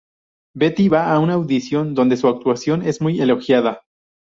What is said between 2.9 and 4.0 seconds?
muy elogiada.